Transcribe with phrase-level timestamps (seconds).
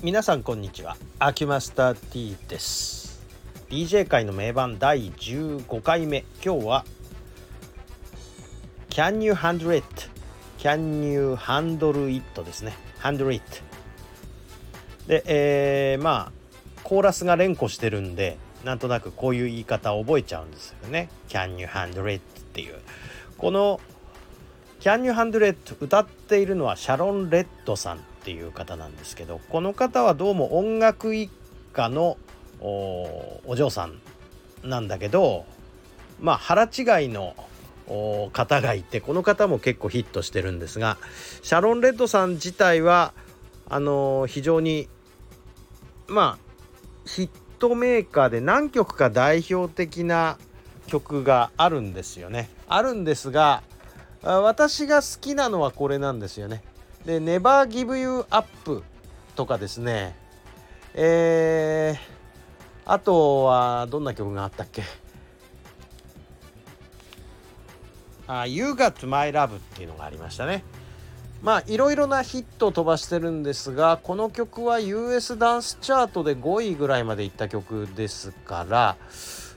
[0.00, 3.20] 皆さんこんにちはアキマスター T です
[3.68, 6.84] DJ 界の名盤第15回目今日は
[8.90, 9.84] Can you handle it?
[10.60, 12.44] Can you handle it?
[12.44, 13.42] ですね handle it
[15.08, 16.32] で、えー、まあ
[16.84, 22.22] コーラスが連呼してるんでなんとなくこういう言い方を覚えちゃうんですよね Can you handle it?
[22.38, 22.76] っていう
[23.36, 23.80] この
[24.80, 25.76] Can You Handle It?
[25.80, 31.30] 歌っているのはシャロン・レッドさんっていう方なんですけどこの方はどうも音楽一
[31.72, 32.16] 家の
[32.60, 34.00] お嬢さん
[34.62, 35.46] なんだけど
[36.20, 37.34] まあ腹違いの
[38.32, 40.96] 方がいてこの方も結構ヒットしてるんですが
[41.42, 43.14] シャロン・レッドさん自体は
[43.68, 44.88] あのー、非常に
[46.06, 46.48] まあ
[47.04, 50.38] ヒットメーカーで何曲か代表的な
[50.86, 52.48] 曲があるんですよね。
[52.66, 53.62] あるんですが
[54.22, 56.62] 私が好きなのはこれなんですよね。
[57.04, 58.82] で「Never Give You Up」
[59.36, 60.16] とかですね
[60.94, 64.82] えー、あとはどんな曲があったっけ？
[68.26, 70.64] あ You Got My Love っていうのがありましたね。
[71.40, 78.96] まあいろいろなヒットを飛ばしてるんですがこの曲は US ダンスチャートで5位ぐらいまでいった曲ですから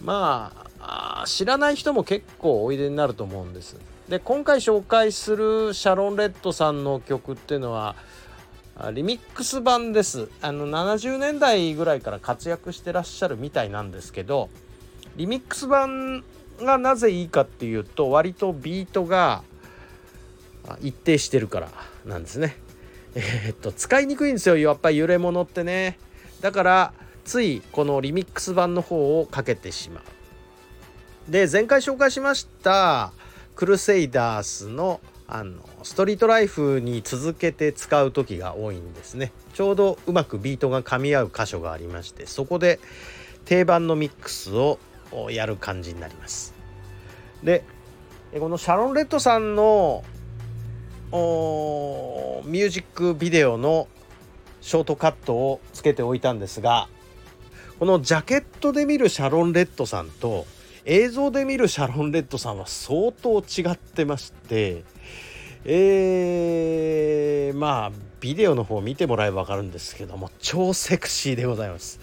[0.00, 3.76] まあ知らない人も結構おいでになると思うんです。
[4.08, 7.96] で今回紹介するシャロン・レッドさんの曲っていうのは
[8.92, 14.50] リミックス版ですあの70年代ぐらいから活躍してらっしゃるみたいなんですけど
[15.16, 16.24] リミックス版
[16.60, 19.42] がなぜいいかっていうと割とビートが
[20.80, 21.68] 一定してるから
[22.04, 22.56] なんですね。
[23.14, 25.98] えー、っと使いにくいんですよやっぱり揺れ物ってね。
[26.40, 26.92] だから
[27.24, 31.30] ついこのリミックス版の方をかけてしまう。
[31.30, 33.12] で前回紹介しました
[33.54, 39.32] クルセイダースのあのストリートライフに続けて使う時が多いんですね。
[39.54, 42.78] ちょうどうまくビートが噛み合う箇所がありましてそこで
[43.46, 44.78] 定番のミックスを
[45.30, 46.54] やる感じになります。
[47.42, 47.64] で
[48.38, 50.04] このシャロン・レッドさんの
[51.10, 53.88] ミュージックビデオの
[54.60, 56.88] ショートカットをつけておいたんですが
[57.78, 60.46] このジャケットで見るシャロン・レッドさんと
[60.84, 64.84] 映像で見るシャロン・レッドさんは相当違ってまして
[65.64, 72.00] えー、まあビデオの方見てもらえば分かるんですけども超セクシーでございます。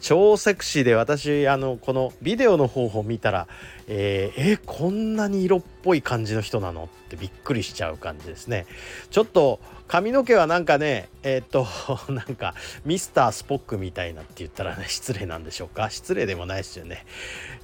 [0.00, 3.46] 超セクシーで私あのこのビデオの方を見たら
[3.86, 8.66] えー、えこんなに色っぽい感じの人なのってびっくりしちゃう感じですね。
[9.10, 11.66] ちょっと髪の毛はなんかねえー、っと
[12.12, 15.88] なんかミスタースポックみたいなって言ったらね失礼なんでしょうか？
[15.90, 17.06] 失礼でもないですよね。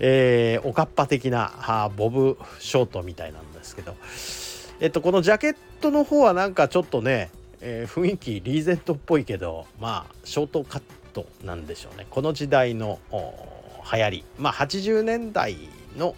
[0.01, 3.97] えー、おかっぱ的なはボブショートみたいなんですけど。
[4.81, 7.31] えっとこのジャケットの方はなんかちょっとね、
[7.61, 12.07] えー、雰囲気リーゼントっぽいけどまあショートカットなんでしょうね。
[12.09, 14.25] この時代の流行り。
[14.39, 15.57] まあ80年代
[15.97, 16.15] の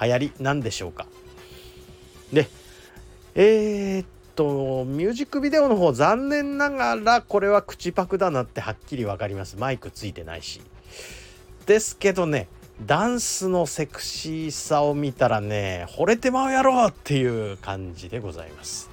[0.00, 1.06] 流行りなんでしょうか。
[2.32, 2.48] で
[3.34, 9.56] えー、っとミュージックビデオの方残念ながらこれは口パクだなってはっきり分かります。
[9.56, 10.60] マイクついてないし。
[11.66, 12.46] ですけどね
[12.82, 18.90] ダンスのセクシーさを見たらね惚れてまうやろっていう感じでございます。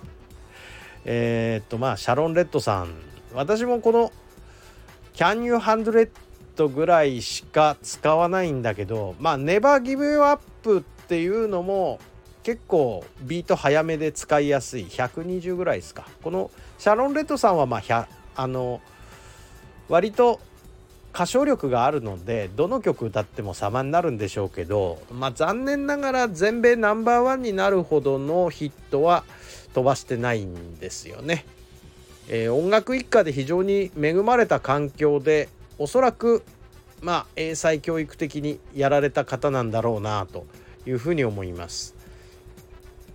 [1.04, 2.94] えー、っとまあシャロン・レッドさん。
[3.34, 4.12] 私もこの
[5.16, 6.12] 「Can You Handle It」
[6.70, 10.44] ぐらいしか使わないんだけどまあ「Never Give You Up」
[10.80, 12.00] っていうのも
[12.44, 14.86] 結構ビート早めで使いやすい。
[14.86, 16.08] 120ぐらいですか。
[16.22, 18.80] このシャロン・レッドさんはまああの
[19.90, 20.40] 割と
[21.14, 29.24] 歌唱力があるのでどの曲歌っても様になるんでしょうけど、まあ、残念ながら全米ナンバーワンになるほどのヒットは
[29.74, 31.46] 飛ばしてないんですよね。
[32.28, 36.44] えー、音楽一家で非常に恵まれた環境でおそらく
[37.02, 40.46] まあ英才教育的にやられた方なんだろうなと
[40.86, 41.96] いうふうに思います。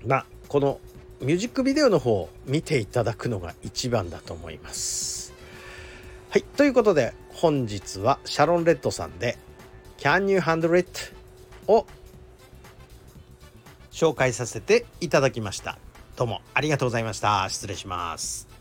[0.04, 0.80] まあこの
[1.20, 5.32] ミュージックビデオの方見ていただくのが一番だと思います。
[6.30, 9.36] はいということで本日はシャロン・レッドさんで
[10.00, 11.14] 「Can You Handle It?」
[11.68, 11.86] を
[13.92, 15.76] 紹介させていただきました。
[16.16, 17.46] どうもありがとうございました。
[17.50, 18.55] 失礼します。